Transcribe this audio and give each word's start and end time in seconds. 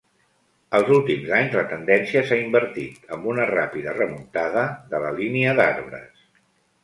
Als 0.77 0.87
últims 0.93 1.27
anys 1.39 1.57
la 1.57 1.65
tendència 1.73 2.23
s'ha 2.29 2.39
invertit, 2.45 2.97
amb 3.17 3.29
una 3.33 3.45
ràpida 3.51 3.93
remuntada 3.99 4.63
de 4.95 5.03
la 5.07 5.11
línia 5.19 5.53
d'arbres. 5.61 6.25